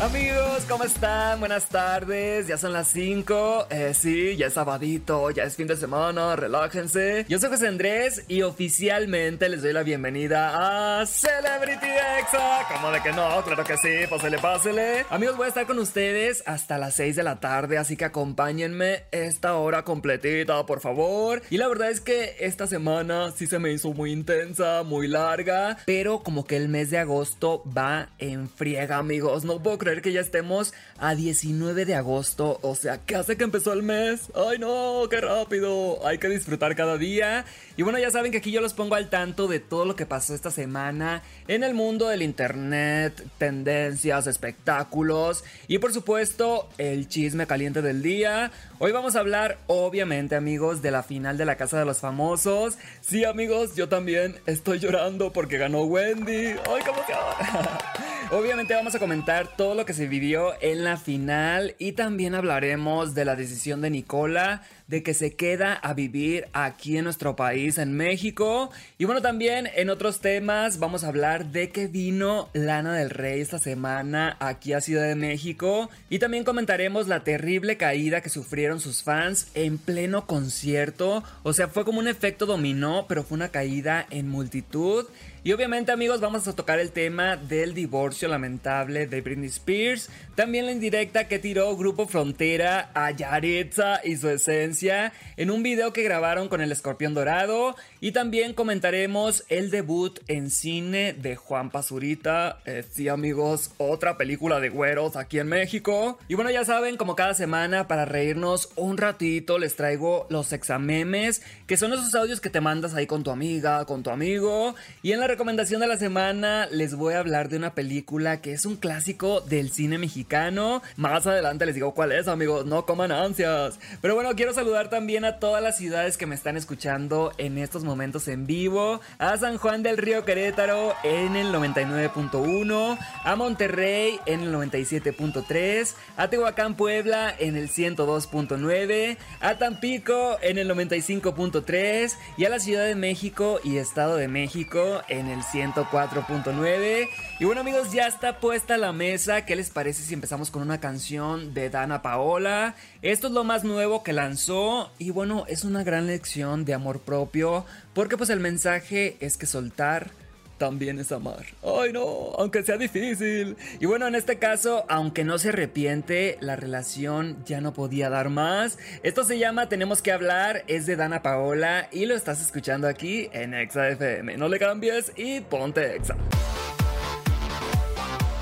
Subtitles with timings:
[0.00, 1.40] Amigos, ¿cómo están?
[1.40, 3.66] Buenas tardes, ya son las 5.
[3.68, 7.26] Eh, sí, ya es sabadito, ya es fin de semana, relájense.
[7.28, 11.88] Yo soy José Andrés y oficialmente les doy la bienvenida a Celebrity
[12.20, 12.60] Exa.
[12.72, 13.42] ¿Cómo de que no?
[13.42, 15.04] Claro que sí, pásele, pásele.
[15.10, 19.02] Amigos, voy a estar con ustedes hasta las 6 de la tarde, así que acompáñenme
[19.10, 21.42] esta hora completita, por favor.
[21.50, 25.78] Y la verdad es que esta semana sí se me hizo muy intensa, muy larga,
[25.86, 29.44] pero como que el mes de agosto va en friega, amigos.
[29.44, 32.58] No puedo creer que ya estemos a 19 de agosto.
[32.62, 34.28] O sea, ¿qué hace que empezó el mes?
[34.34, 35.02] ¡Ay no!
[35.10, 36.06] ¡Qué rápido!
[36.06, 37.44] Hay que disfrutar cada día.
[37.76, 40.06] Y bueno, ya saben que aquí yo los pongo al tanto de todo lo que
[40.06, 47.46] pasó esta semana en el mundo del internet, tendencias, espectáculos y por supuesto el chisme
[47.46, 48.50] caliente del día.
[48.80, 52.78] Hoy vamos a hablar, obviamente amigos, de la final de la Casa de los Famosos.
[53.00, 56.46] Sí amigos, yo también estoy llorando porque ganó Wendy.
[56.46, 57.14] ¡Ay, cómo se
[58.30, 63.14] Obviamente vamos a comentar todo lo que se vivió en la final y también hablaremos
[63.14, 67.78] de la decisión de Nicola de que se queda a vivir aquí en nuestro país,
[67.78, 68.70] en México.
[68.96, 73.40] Y bueno, también en otros temas vamos a hablar de que vino Lana del Rey
[73.40, 75.90] esta semana aquí a Ciudad de México.
[76.08, 81.22] Y también comentaremos la terrible caída que sufrieron sus fans en pleno concierto.
[81.42, 85.06] O sea, fue como un efecto dominó, pero fue una caída en multitud.
[85.44, 90.10] Y obviamente amigos vamos a tocar el tema del divorcio lamentable de Britney Spears.
[90.34, 95.92] También la indirecta que tiró Grupo Frontera a Yaritza y su esencia en un video
[95.92, 97.74] que grabaron con el escorpión dorado.
[98.00, 102.60] Y también comentaremos el debut en cine de Juan Pazurita.
[102.64, 106.18] Eh, sí amigos, otra película de güeros aquí en México.
[106.28, 111.42] Y bueno ya saben, como cada semana para reírnos un ratito les traigo los examemes.
[111.66, 114.76] Que son esos audios que te mandas ahí con tu amiga, con tu amigo.
[115.02, 118.52] Y en la recomendación de la semana les voy a hablar de una película que
[118.52, 120.82] es un clásico del cine mexicano.
[120.96, 123.78] Más adelante les digo cuál es, amigos, no coman ansias.
[124.00, 127.84] Pero bueno, quiero saludar también a todas las ciudades que me están escuchando en estos
[127.84, 129.00] momentos en vivo.
[129.18, 136.28] A San Juan del Río Querétaro en el 99.1, a Monterrey en el 97.3, a
[136.28, 142.94] Tehuacán Puebla en el 102.9, a Tampico en el 95.3 y a la Ciudad de
[142.94, 147.08] México y Estado de México en en el 104.9.
[147.40, 149.44] Y bueno amigos, ya está puesta la mesa.
[149.44, 152.74] ¿Qué les parece si empezamos con una canción de Dana Paola?
[153.02, 154.57] Esto es lo más nuevo que lanzó
[154.98, 157.64] y bueno, es una gran lección de amor propio
[157.94, 160.10] porque pues el mensaje es que soltar
[160.58, 161.46] también es amar.
[161.62, 163.56] Ay no, aunque sea difícil.
[163.80, 168.28] Y bueno, en este caso, aunque no se arrepiente, la relación ya no podía dar
[168.28, 168.78] más.
[169.02, 173.28] Esto se llama Tenemos que hablar, es de Dana Paola y lo estás escuchando aquí
[173.32, 174.36] en Exa FM.
[174.36, 176.16] No le cambies y ponte Exa.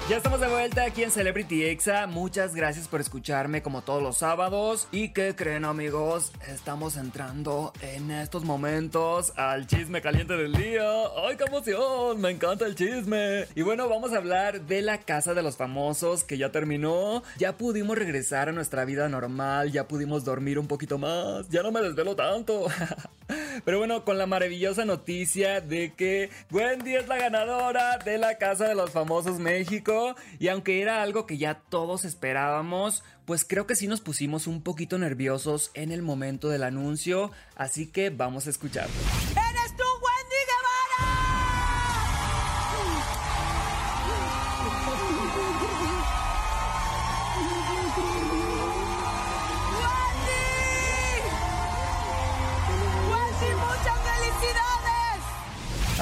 [0.08, 2.06] Ya estamos de vuelta aquí en Celebrity Exa.
[2.06, 4.86] Muchas gracias por escucharme como todos los sábados.
[4.92, 6.30] ¿Y qué creen amigos?
[6.46, 10.84] Estamos entrando en estos momentos al chisme caliente del día.
[11.26, 12.20] ¡Ay, qué emoción!
[12.20, 13.46] Me encanta el chisme.
[13.56, 17.24] Y bueno, vamos a hablar de la casa de los famosos que ya terminó.
[17.36, 19.72] Ya pudimos regresar a nuestra vida normal.
[19.72, 21.48] Ya pudimos dormir un poquito más.
[21.48, 22.68] Ya no me desvelo tanto.
[23.64, 28.68] Pero bueno, con la maravillosa noticia de que Wendy es la ganadora de la Casa
[28.68, 29.95] de los Famosos México.
[30.38, 34.62] Y aunque era algo que ya todos esperábamos, pues creo que sí nos pusimos un
[34.62, 37.30] poquito nerviosos en el momento del anuncio.
[37.56, 38.94] Así que vamos a escucharlo.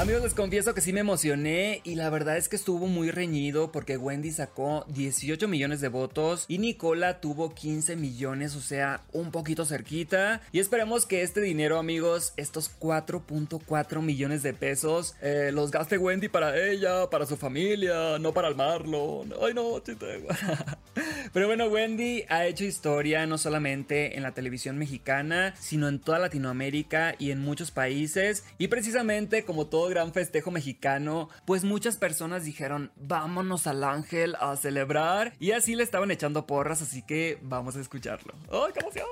[0.05, 3.73] Amigos, les confieso que sí me emocioné y la verdad es que estuvo muy reñido
[3.73, 9.31] porque Wendy sacó 18 millones de votos y Nicola tuvo 15 millones, o sea, un
[9.31, 10.43] poquito cerquita.
[10.53, 16.29] Y esperemos que este dinero, amigos, estos 4.4 millones de pesos, eh, los gaste Wendy
[16.29, 19.33] para ella, para su familia, no para el Marlon.
[19.41, 20.23] Ay, no, chiste.
[21.33, 26.19] Pero bueno, Wendy ha hecho historia no solamente en la televisión mexicana, sino en toda
[26.19, 28.45] Latinoamérica y en muchos países.
[28.59, 34.57] Y precisamente como todo gran festejo mexicano, pues muchas personas dijeron, vámonos al ángel a
[34.57, 35.35] celebrar.
[35.39, 38.35] Y así le estaban echando porras, así que vamos a escucharlo.
[38.51, 39.07] ¡Ay, qué emoción!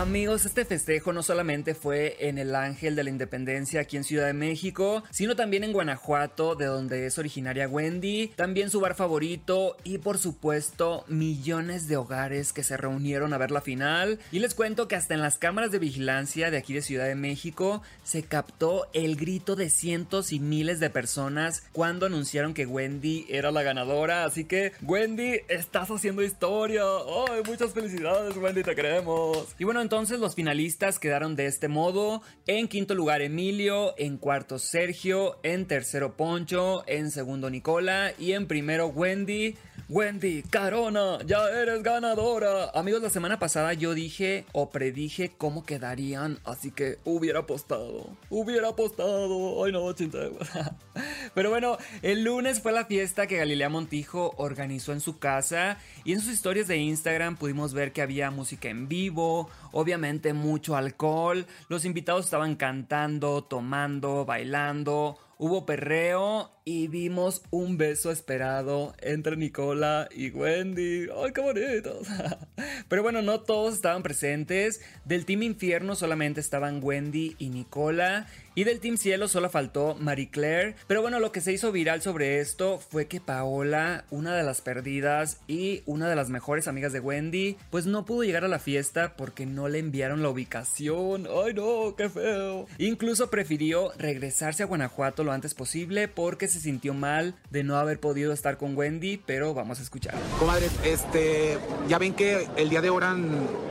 [0.00, 4.28] Amigos, este festejo no solamente fue en el Ángel de la Independencia aquí en Ciudad
[4.28, 9.76] de México, sino también en Guanajuato, de donde es originaria Wendy, también su bar favorito
[9.84, 14.18] y por supuesto millones de hogares que se reunieron a ver la final.
[14.32, 17.14] Y les cuento que hasta en las cámaras de vigilancia de aquí de Ciudad de
[17.14, 23.26] México se captó el grito de cientos y miles de personas cuando anunciaron que Wendy
[23.28, 24.24] era la ganadora.
[24.24, 26.84] Así que Wendy, estás haciendo historia.
[27.28, 29.54] ¡Ay, muchas felicidades Wendy, te queremos!
[29.58, 32.22] Y bueno, entonces los finalistas quedaron de este modo.
[32.46, 38.46] En quinto lugar Emilio, en cuarto Sergio, en tercero Poncho, en segundo Nicola y en
[38.46, 39.56] primero Wendy.
[39.88, 42.70] Wendy, Carona, ya eres ganadora.
[42.74, 48.16] Amigos, la semana pasada yo dije o predije cómo quedarían, así que hubiera apostado.
[48.28, 49.64] Hubiera apostado.
[49.64, 50.32] Ay no, chinte.
[51.34, 56.12] Pero bueno, el lunes fue la fiesta que Galilea Montijo organizó en su casa y
[56.12, 61.46] en sus historias de Instagram pudimos ver que había música en vivo, obviamente mucho alcohol,
[61.68, 70.08] los invitados estaban cantando, tomando, bailando hubo perreo y vimos un beso esperado entre Nicola
[70.14, 71.08] y Wendy.
[71.16, 72.06] ¡Ay, qué bonitos!
[72.88, 74.80] Pero bueno, no todos estaban presentes.
[75.04, 78.28] Del Team Infierno solamente estaban Wendy y Nicola.
[78.54, 80.74] Y del Team Cielo solo faltó Marie Claire.
[80.86, 84.60] Pero bueno, lo que se hizo viral sobre esto fue que Paola, una de las
[84.60, 88.58] perdidas y una de las mejores amigas de Wendy, pues no pudo llegar a la
[88.58, 91.26] fiesta porque no le enviaron la ubicación.
[91.26, 92.66] ¡Ay no, qué feo!
[92.78, 97.98] Incluso prefirió regresarse a Guanajuato lo antes posible porque se sintió mal de no haber
[97.98, 100.14] podido estar con Wendy, pero vamos a escuchar.
[100.38, 101.58] Comadres, este,
[101.88, 103.16] ya ven que el día de ahora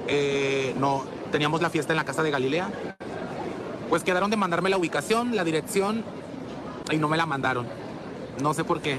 [0.07, 2.69] eh, no teníamos la fiesta en la casa de Galilea.
[3.89, 6.03] Pues quedaron de mandarme la ubicación, la dirección
[6.91, 7.67] y no me la mandaron.
[8.41, 8.97] No sé por qué.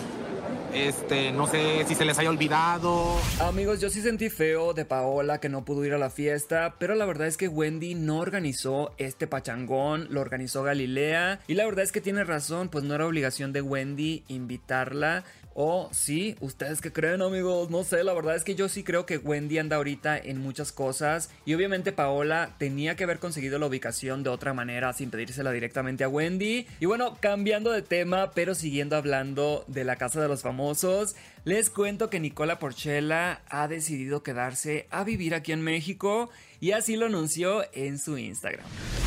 [0.74, 3.16] Este, no sé si se les haya olvidado.
[3.40, 6.94] Amigos, yo sí sentí feo de Paola que no pudo ir a la fiesta, pero
[6.94, 11.40] la verdad es que Wendy no organizó este pachangón, lo organizó Galilea.
[11.48, 15.24] Y la verdad es que tiene razón, pues no era obligación de Wendy invitarla.
[15.62, 19.04] O sí, ustedes que creen amigos, no sé, la verdad es que yo sí creo
[19.04, 23.66] que Wendy anda ahorita en muchas cosas y obviamente Paola tenía que haber conseguido la
[23.66, 26.66] ubicación de otra manera sin pedírsela directamente a Wendy.
[26.80, 31.14] Y bueno, cambiando de tema, pero siguiendo hablando de la casa de los famosos,
[31.44, 36.96] les cuento que Nicola Porchela ha decidido quedarse a vivir aquí en México y así
[36.96, 38.64] lo anunció en su Instagram.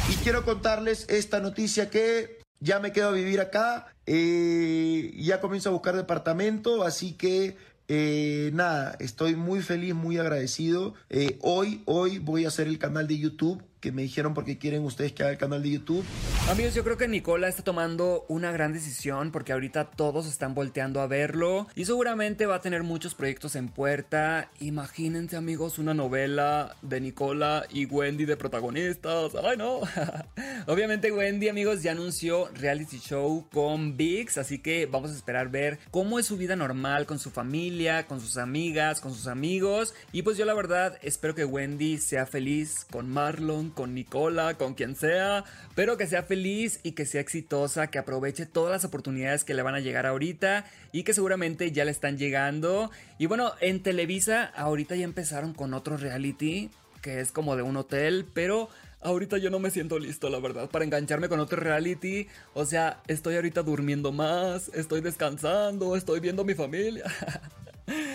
[0.07, 5.69] Y quiero contarles esta noticia que ya me quedo a vivir acá, eh, ya comienzo
[5.69, 7.57] a buscar departamento, así que
[7.89, 10.93] eh, nada, estoy muy feliz, muy agradecido.
[11.09, 14.85] Eh, hoy, hoy voy a hacer el canal de YouTube que me dijeron porque quieren
[14.85, 16.05] ustedes que haga el canal de YouTube.
[16.49, 21.01] Amigos, yo creo que Nicola está tomando una gran decisión porque ahorita todos están volteando
[21.01, 24.49] a verlo y seguramente va a tener muchos proyectos en puerta.
[24.61, 29.33] Imagínense, amigos, una novela de Nicola y Wendy de protagonistas.
[29.43, 29.81] ¡Ay, no!
[30.67, 35.79] Obviamente, Wendy, amigos, ya anunció reality show con VIX, así que vamos a esperar ver
[35.91, 39.93] cómo es su vida normal con su familia, con sus amigas, con sus amigos.
[40.13, 44.73] Y pues yo, la verdad, espero que Wendy sea feliz con Marlon con Nicola, con
[44.73, 45.43] quien sea,
[45.75, 49.61] pero que sea feliz y que sea exitosa, que aproveche todas las oportunidades que le
[49.61, 52.91] van a llegar ahorita y que seguramente ya le están llegando.
[53.17, 56.69] Y bueno, en Televisa ahorita ya empezaron con otro reality
[57.03, 58.69] que es como de un hotel, pero
[59.01, 62.27] ahorita yo no me siento listo, la verdad, para engancharme con otro reality.
[62.53, 67.03] O sea, estoy ahorita durmiendo más, estoy descansando, estoy viendo a mi familia.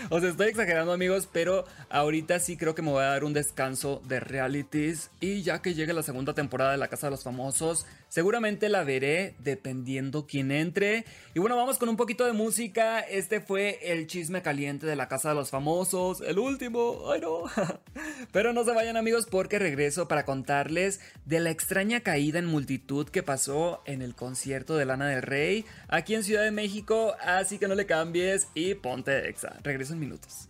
[0.18, 3.34] O sea, estoy exagerando amigos, pero ahorita sí creo que me voy a dar un
[3.34, 5.10] descanso de realities.
[5.20, 8.84] Y ya que llegue la segunda temporada de La Casa de los Famosos, seguramente la
[8.84, 11.04] veré dependiendo quién entre.
[11.34, 13.00] Y bueno, vamos con un poquito de música.
[13.00, 17.10] Este fue el chisme caliente de La Casa de los Famosos, el último.
[17.10, 17.44] Ay no.
[18.32, 23.08] Pero no se vayan amigos porque regreso para contarles de la extraña caída en multitud
[23.08, 27.58] que pasó en el concierto de Lana del Rey aquí en Ciudad de México, así
[27.58, 29.56] que no le cambies y ponte exa.
[29.62, 30.48] Regreso en minutos.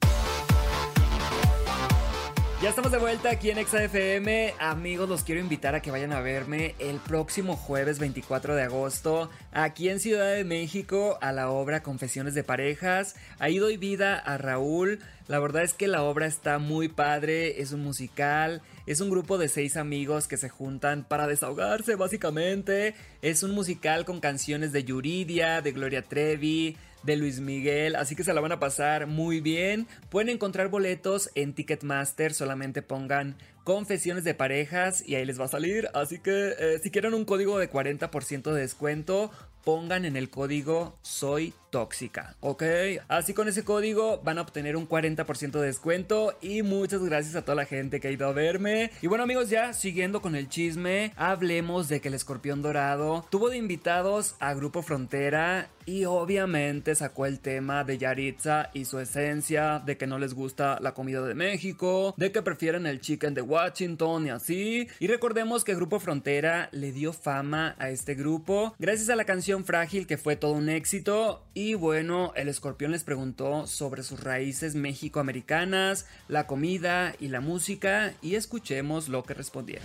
[2.61, 4.55] Ya estamos de vuelta aquí en ExaFM.
[4.59, 9.31] Amigos, los quiero invitar a que vayan a verme el próximo jueves 24 de agosto
[9.53, 13.15] aquí en Ciudad de México a la obra Confesiones de Parejas.
[13.39, 14.99] Ahí doy vida a Raúl.
[15.29, 19.39] La verdad es que la obra está muy padre, es un musical, es un grupo
[19.39, 22.97] de seis amigos que se juntan para desahogarse básicamente.
[23.23, 28.25] Es un musical con canciones de Yuridia, de Gloria Trevi, de Luis Miguel, así que
[28.25, 29.87] se la van a pasar muy bien.
[30.11, 35.49] Pueden encontrar boletos en Ticketmaster, solamente pongan confesiones de parejas y ahí les va a
[35.49, 35.89] salir.
[35.95, 39.31] Así que eh, si quieren un código de 40% de descuento,
[39.65, 42.63] pongan en el código Soy tóxica, ¿ok?
[43.09, 47.43] Así con ese código van a obtener un 40% de descuento y muchas gracias a
[47.43, 48.91] toda la gente que ha ido a verme.
[49.03, 53.51] Y bueno amigos, ya siguiendo con el chisme, hablemos de que el escorpión dorado tuvo
[53.51, 59.83] de invitados a Grupo Frontera y obviamente sacó el tema de Yaritza y su esencia,
[59.85, 63.41] de que no les gusta la comida de México, de que prefieren el chicken de
[63.41, 64.89] Washington y así.
[64.99, 69.65] Y recordemos que Grupo Frontera le dio fama a este grupo gracias a la canción
[69.65, 71.43] Frágil que fue todo un éxito.
[71.59, 78.15] Y bueno, el escorpión les preguntó sobre sus raíces mexicoamericanas, la comida y la música
[78.23, 79.85] y escuchemos lo que respondieron.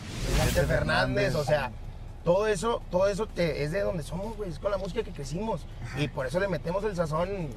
[0.67, 1.71] Fernández, o sea,
[2.23, 5.65] todo eso, todo eso es de donde somos, güey, es con la música que crecimos.
[5.97, 7.47] Y por eso le metemos el sazón,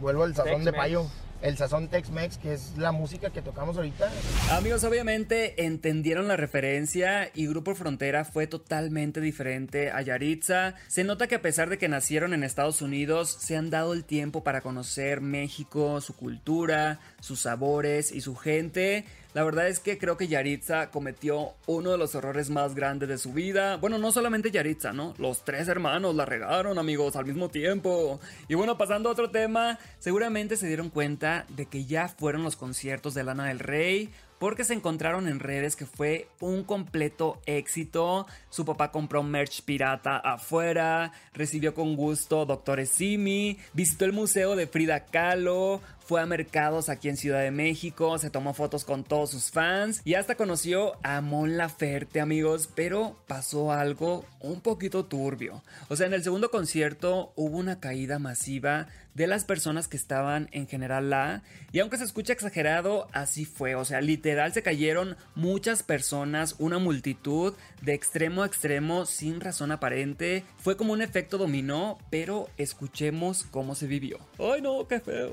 [0.00, 1.08] vuelvo al sazón de payo
[1.42, 4.10] el sazón Tex-Mex, que es la música que tocamos ahorita.
[4.50, 10.74] Amigos, obviamente entendieron la referencia y Grupo Frontera fue totalmente diferente a Yaritza.
[10.88, 14.04] Se nota que a pesar de que nacieron en Estados Unidos, se han dado el
[14.04, 19.04] tiempo para conocer México, su cultura, sus sabores y su gente.
[19.34, 23.18] La verdad es que creo que Yaritza cometió uno de los errores más grandes de
[23.18, 23.78] su vida.
[23.78, 25.12] Bueno, no solamente Yaritza, ¿no?
[25.18, 28.20] Los tres hermanos la regaron, amigos, al mismo tiempo.
[28.46, 32.54] Y bueno, pasando a otro tema, seguramente se dieron cuenta de que ya fueron los
[32.54, 38.26] conciertos de Lana del Rey porque se encontraron en redes que fue un completo éxito.
[38.50, 44.66] Su papá compró merch pirata afuera, recibió con gusto Doctor Simi, visitó el museo de
[44.66, 49.30] Frida Kahlo, fue a mercados aquí en Ciudad de México, se tomó fotos con todos
[49.30, 55.62] sus fans y hasta conoció a Mon Laferte, amigos, pero pasó algo un poquito turbio.
[55.88, 60.48] O sea, en el segundo concierto hubo una caída masiva de las personas que estaban
[60.52, 61.42] en general la
[61.72, 66.78] y aunque se escucha exagerado, así fue, o sea, literal se cayeron muchas personas, una
[66.78, 70.44] multitud de extremo a extremo sin razón aparente.
[70.58, 74.18] Fue como un efecto dominó, pero escuchemos cómo se vivió.
[74.38, 75.32] Ay, no, qué feo.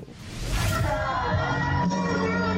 [0.74, 2.51] Thank you.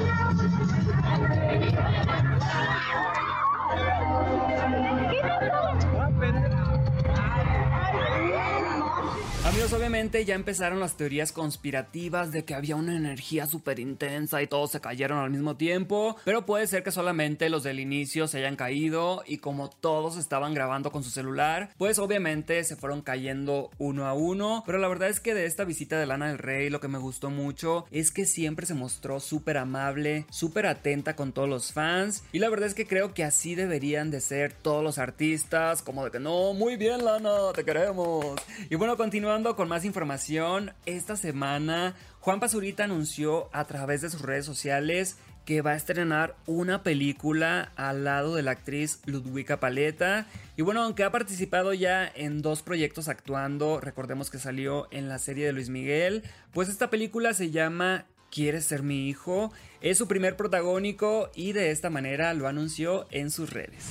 [9.75, 14.71] Obviamente ya empezaron las teorías conspirativas de que había una energía súper intensa y todos
[14.71, 18.57] se cayeron al mismo tiempo, pero puede ser que solamente los del inicio se hayan
[18.57, 24.07] caído y como todos estaban grabando con su celular, pues obviamente se fueron cayendo uno
[24.07, 26.81] a uno, pero la verdad es que de esta visita de Lana del Rey lo
[26.81, 31.49] que me gustó mucho es que siempre se mostró súper amable, súper atenta con todos
[31.49, 34.99] los fans y la verdad es que creo que así deberían de ser todos los
[34.99, 38.37] artistas, como de que no, muy bien Lana, te queremos.
[38.71, 44.23] Y bueno, continuamos con más información, esta semana Juan Pazurita anunció a través de sus
[44.23, 50.27] redes sociales que va a estrenar una película al lado de la actriz Ludwika Paleta.
[50.57, 55.19] Y bueno, aunque ha participado ya en dos proyectos actuando, recordemos que salió en la
[55.19, 59.53] serie de Luis Miguel, pues esta película se llama ¿Quieres ser mi hijo?
[59.81, 63.85] Es su primer protagónico y de esta manera lo anunció en sus redes.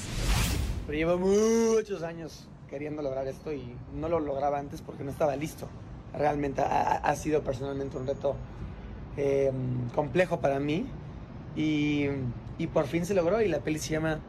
[0.87, 5.35] Pero lleva muchos años queriendo lograr esto y no lo lograba antes porque no estaba
[5.35, 5.69] listo.
[6.11, 8.35] Realmente ha, sido personalmente un reto
[9.15, 10.87] em, complejo para mí
[11.55, 12.07] y,
[12.57, 14.21] y por fin se logró y la peli se llama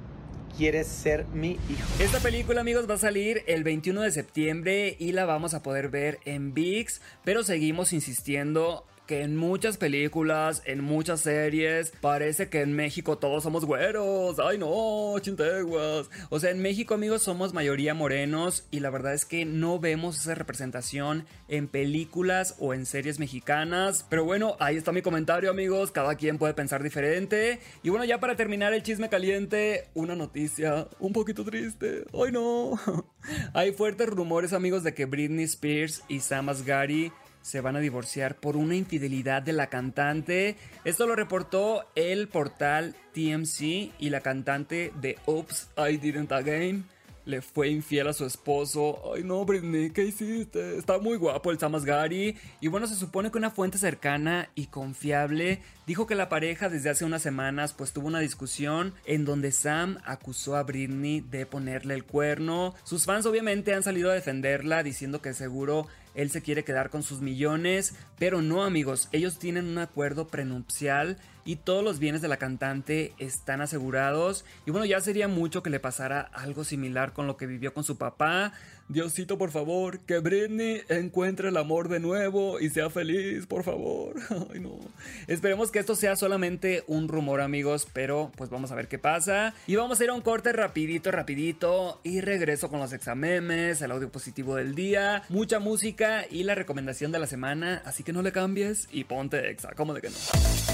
[0.59, 2.03] quieres ser mi hijo.
[2.03, 5.89] Esta película, amigos, va a salir el 21 de septiembre y la vamos a poder
[5.89, 12.63] ver en VIX, pero seguimos insistiendo que en muchas películas, en muchas series, parece que
[12.63, 14.39] en México todos somos güeros.
[14.39, 16.09] Ay no, chinteguas.
[16.31, 20.19] O sea, en México, amigos, somos mayoría morenos y la verdad es que no vemos
[20.19, 24.07] esa representación en películas o en series mexicanas.
[24.09, 25.91] Pero bueno, ahí está mi comentario, amigos.
[25.91, 27.61] Cada quien puede pensar diferente.
[27.83, 32.05] Y bueno, ya para terminar el chisme caliente, una noticia un poquito triste.
[32.13, 32.79] Ay no.
[33.55, 37.13] Hay fuertes rumores, amigos, de que Britney Spears y Sam Asghari
[37.45, 40.57] se van a divorciar por una infidelidad de la cantante.
[40.85, 46.87] Esto lo reportó el portal TMC y la cantante de Oops, I Didn't Again
[47.27, 49.13] le fue infiel a su esposo.
[49.15, 50.79] Ay no, Britney, ¿qué hiciste?
[50.79, 52.37] Está muy guapo el Samasgari.
[52.61, 56.91] Y bueno, se supone que una fuente cercana y confiable dijo que la pareja desde
[56.91, 61.95] hace unas semanas pues tuvo una discusión en donde Sam acusó a Britney de ponerle
[61.95, 62.75] el cuerno.
[62.85, 67.03] Sus fans obviamente han salido a defenderla diciendo que seguro él se quiere quedar con
[67.03, 72.29] sus millones, pero no amigos, ellos tienen un acuerdo prenupcial y todos los bienes de
[72.29, 74.45] la cantante están asegurados.
[74.67, 77.85] Y bueno, ya sería mucho que le pasara algo similar con lo que vivió con
[77.85, 78.53] su papá.
[78.89, 84.17] Diosito, por favor, que Britney encuentre el amor de nuevo y sea feliz, por favor.
[84.53, 84.79] Ay, no.
[85.27, 89.55] Esperemos que esto sea solamente un rumor, amigos, pero pues vamos a ver qué pasa.
[89.67, 93.91] Y vamos a ir a un corte rapidito, rapidito y regreso con los examemes, el
[93.91, 98.21] audio positivo del día, mucha música y la recomendación de la semana, así que no
[98.21, 100.74] le cambies y ponte exa, ¿cómo de que no?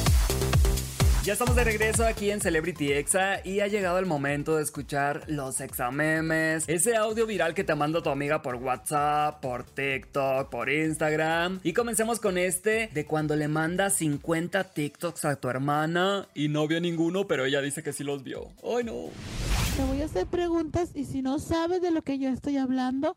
[1.23, 5.23] Ya estamos de regreso aquí en Celebrity Exa y ha llegado el momento de escuchar
[5.27, 10.71] los examemes, ese audio viral que te manda tu amiga por WhatsApp, por TikTok, por
[10.71, 11.61] Instagram.
[11.63, 16.67] Y comencemos con este de cuando le manda 50 TikToks a tu hermana y no
[16.67, 18.49] vio ninguno, pero ella dice que sí los vio.
[18.65, 19.11] ¡Ay no!
[19.77, 23.15] Te voy a hacer preguntas y si no sabes de lo que yo estoy hablando,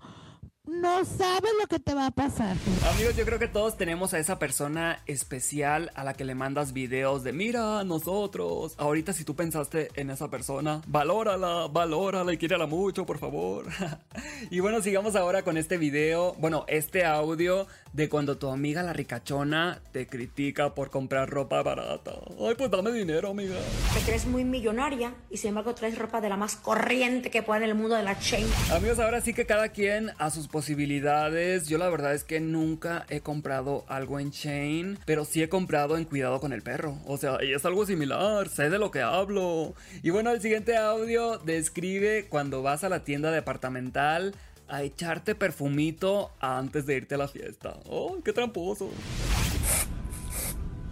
[0.65, 2.55] no sabes lo que te va a pasar.
[2.93, 6.71] Amigos, yo creo que todos tenemos a esa persona especial a la que le mandas
[6.71, 8.75] videos de mira, nosotros.
[8.77, 13.65] Ahorita si tú pensaste en esa persona, valórala, valórala y quírala mucho, por favor.
[14.51, 18.91] y bueno, sigamos ahora con este video, bueno, este audio de cuando tu amiga la
[18.91, 22.11] ricachona te critica por comprar ropa barata.
[22.39, 23.55] Ay, pues dame dinero, amiga.
[23.93, 27.63] Te crees muy millonaria y sin embargo traes ropa de la más corriente que pueda
[27.63, 28.47] en el mundo de la chain.
[28.71, 31.67] Amigos, ahora sí que cada quien a sus posibilidades.
[31.67, 35.97] Yo la verdad es que nunca he comprado algo en Chain, pero sí he comprado
[35.97, 36.97] en Cuidado con el Perro.
[37.05, 39.73] O sea, es algo similar, sé de lo que hablo.
[40.01, 44.33] Y bueno, el siguiente audio describe cuando vas a la tienda departamental
[44.67, 47.77] a echarte perfumito antes de irte a la fiesta.
[47.89, 48.89] ¡Oh, qué tramposo!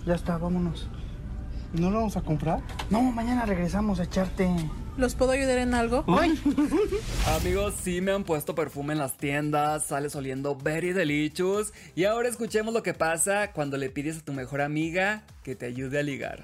[0.06, 0.88] Ya está, vámonos.
[1.74, 2.62] ¿No lo vamos a comprar?
[2.90, 4.50] No, mañana regresamos a echarte.
[4.98, 6.04] ¿Los puedo ayudar en algo?
[7.40, 11.72] Amigos, sí me han puesto perfume en las tiendas, sales oliendo very delicious.
[11.96, 15.66] Y ahora escuchemos lo que pasa cuando le pides a tu mejor amiga que te
[15.66, 16.44] ayude a ligar.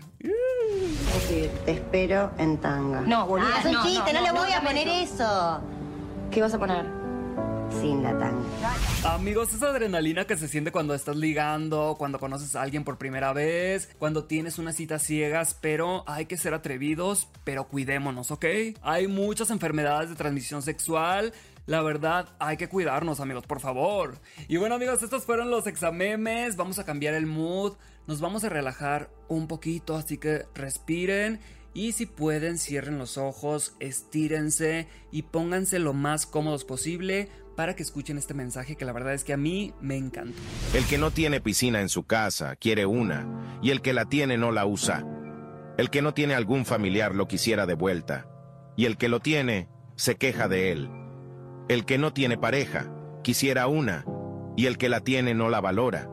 [1.27, 3.01] te espero en tanga.
[3.01, 3.49] No, boludo.
[3.53, 5.61] Ah, es un chiste, no, le voy a poner eso.
[6.31, 6.96] ¿Qué vas a poner?
[7.71, 8.73] Sin la tanga.
[9.03, 13.33] Amigos, esa adrenalina que se siente cuando estás ligando, cuando conoces a alguien por primera
[13.33, 18.45] vez, cuando tienes unas citas ciegas, pero hay que ser atrevidos, pero cuidémonos, ¿ok?
[18.81, 21.33] Hay muchas enfermedades de transmisión sexual.
[21.65, 24.19] La verdad, hay que cuidarnos, amigos, por favor.
[24.47, 26.55] Y bueno, amigos, estos fueron los examemes.
[26.55, 27.73] Vamos a cambiar el mood.
[28.07, 31.41] Nos vamos a relajar un poquito, así que respiren
[31.77, 37.83] y si pueden, cierren los ojos, estírense y pónganse lo más cómodos posible para que
[37.83, 40.35] escuchen este mensaje que la verdad es que a mí me encanta.
[40.73, 44.39] El que no tiene piscina en su casa quiere una, y el que la tiene
[44.39, 45.05] no la usa.
[45.77, 48.27] El que no tiene algún familiar lo quisiera de vuelta,
[48.75, 50.89] y el que lo tiene se queja de él.
[51.69, 52.91] El que no tiene pareja
[53.23, 54.03] quisiera una,
[54.55, 56.09] y el que la tiene no la valora.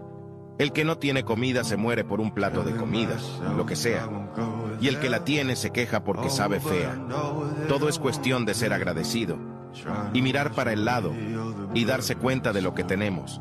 [0.56, 3.16] El que no tiene comida se muere por un plato de comida,
[3.56, 4.08] lo que sea.
[4.80, 6.96] Y el que la tiene se queja porque sabe fea.
[7.68, 9.36] Todo es cuestión de ser agradecido
[10.12, 11.12] y mirar para el lado
[11.74, 13.40] y darse cuenta de lo que tenemos.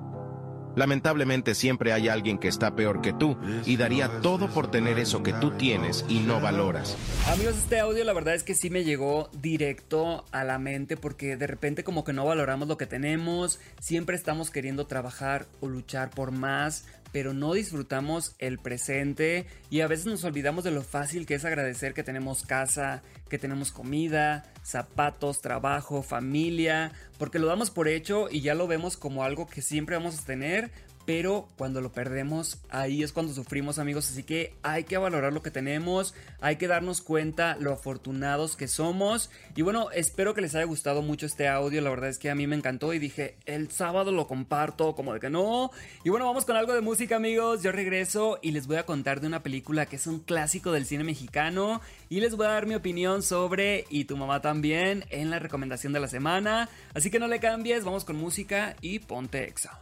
[0.76, 5.22] Lamentablemente siempre hay alguien que está peor que tú y daría todo por tener eso
[5.22, 6.98] que tú tienes y no valoras.
[7.28, 11.38] Amigos, este audio la verdad es que sí me llegó directo a la mente porque
[11.38, 16.10] de repente como que no valoramos lo que tenemos, siempre estamos queriendo trabajar o luchar
[16.10, 21.26] por más, pero no disfrutamos el presente y a veces nos olvidamos de lo fácil
[21.26, 27.70] que es agradecer que tenemos casa, que tenemos comida, zapatos, trabajo, familia, porque lo damos
[27.70, 30.72] por hecho y ya lo vemos como algo que siempre vamos a tener,
[31.06, 35.42] pero cuando lo perdemos, ahí es cuando sufrimos amigos, así que hay que valorar lo
[35.42, 39.30] que tenemos, hay que darnos cuenta lo afortunados que somos.
[39.56, 42.36] Y bueno, espero que les haya gustado mucho este audio, la verdad es que a
[42.36, 45.72] mí me encantó y dije, el sábado lo comparto, como de que no,
[46.04, 49.22] y bueno, vamos con algo de música amigos, yo regreso y les voy a contar
[49.22, 51.82] de una película que es un clásico del cine mexicano.
[52.10, 55.94] Y les voy a dar mi opinión sobre y tu mamá también en la recomendación
[55.94, 59.82] de la semana, así que no le cambies, vamos con música y ponte exa.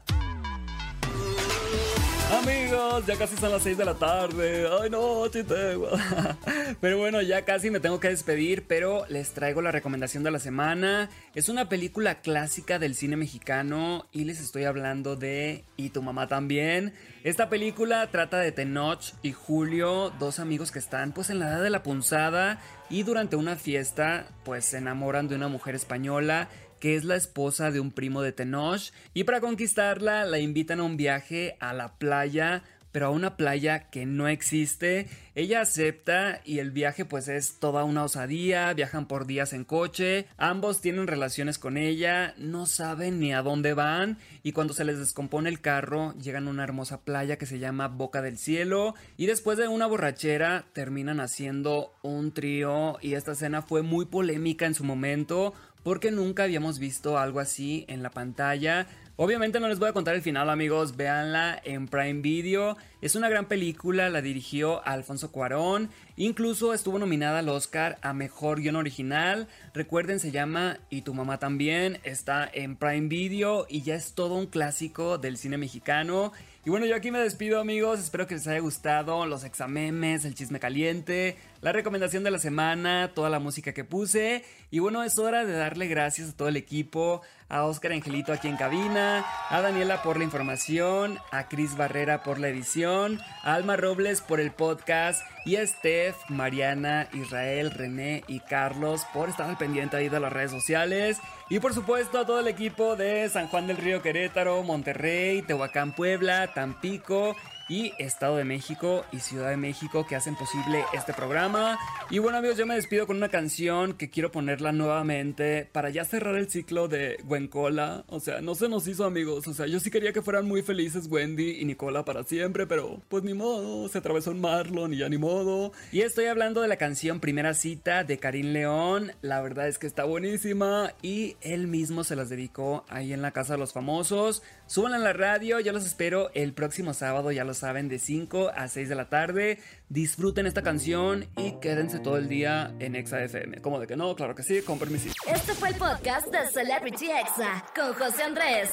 [2.31, 4.65] Amigos, ya casi son las 6 de la tarde.
[4.81, 5.77] Ay, no, chiste.
[6.81, 10.39] Pero bueno, ya casi me tengo que despedir, pero les traigo la recomendación de la
[10.39, 11.09] semana.
[11.35, 16.27] Es una película clásica del cine mexicano y les estoy hablando de Y tu mamá
[16.27, 16.93] también.
[17.23, 21.61] Esta película trata de Tenoch y Julio, dos amigos que están pues en la edad
[21.61, 26.49] de la punzada y durante una fiesta pues se enamoran de una mujer española
[26.81, 30.83] que es la esposa de un primo de Tenoch, y para conquistarla la invitan a
[30.83, 35.07] un viaje a la playa, pero a una playa que no existe.
[35.33, 40.27] Ella acepta y el viaje pues es toda una osadía, viajan por días en coche,
[40.35, 44.17] ambos tienen relaciones con ella, no saben ni a dónde van.
[44.43, 47.87] Y cuando se les descompone el carro llegan a una hermosa playa que se llama
[47.87, 48.93] Boca del Cielo.
[49.15, 52.97] Y después de una borrachera terminan haciendo un trío.
[53.01, 57.85] Y esta escena fue muy polémica en su momento porque nunca habíamos visto algo así
[57.87, 58.87] en la pantalla.
[59.17, 62.77] Obviamente no les voy a contar el final amigos, véanla en Prime Video.
[63.01, 68.61] Es una gran película, la dirigió Alfonso Cuarón Incluso estuvo nominada al Oscar a Mejor
[68.61, 69.47] Guión Original.
[69.73, 71.99] Recuerden, se llama Y tu mamá también.
[72.03, 76.31] Está en Prime Video y ya es todo un clásico del cine mexicano.
[76.63, 80.35] Y bueno, yo aquí me despido amigos, espero que les haya gustado los examemes, el
[80.35, 84.43] chisme caliente, la recomendación de la semana, toda la música que puse.
[84.71, 88.47] Y bueno, es hora de darle gracias a todo el equipo, a Oscar Angelito aquí
[88.47, 93.77] en cabina, a Daniela por la información, a Cris Barrera por la edición, a Alma
[93.77, 99.57] Robles por el podcast y a Steph, Mariana, Israel, René y Carlos por estar al
[99.57, 101.19] pendiente ahí de las redes sociales.
[101.49, 105.93] Y por supuesto a todo el equipo de San Juan del Río Querétaro, Monterrey, Tehuacán,
[105.93, 107.35] Puebla, Tampico
[107.71, 111.79] y Estado de México y Ciudad de México que hacen posible este programa.
[112.09, 116.03] Y bueno amigos, yo me despido con una canción que quiero ponerla nuevamente para ya
[116.03, 118.03] cerrar el ciclo de Gwencola.
[118.07, 120.63] O sea, no se nos hizo amigos, o sea, yo sí quería que fueran muy
[120.63, 124.97] felices Wendy y Nicola para siempre, pero pues ni modo, se atravesó un Marlon y
[124.97, 125.71] ya ni modo.
[125.93, 129.87] Y estoy hablando de la canción Primera Cita de Karim León, la verdad es que
[129.87, 134.43] está buenísima y él mismo se las dedicó ahí en la Casa de los Famosos.
[134.67, 138.51] Suban a la radio, yo los espero el próximo sábado, ya los saben, de 5
[138.53, 139.59] a 6 de la tarde.
[139.89, 143.61] Disfruten esta canción y quédense todo el día en Exa FM.
[143.61, 144.15] ¿Cómo de que no?
[144.15, 145.09] Claro que sí, con permiso.
[145.27, 148.71] Este fue el podcast de Celebrity Exa con José Andrés.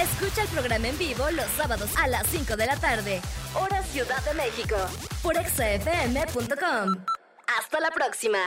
[0.00, 3.20] Escucha el programa en vivo los sábados a las 5 de la tarde,
[3.54, 4.76] hora Ciudad de México,
[5.22, 7.04] por exafm.com.
[7.46, 8.38] Hasta la próxima.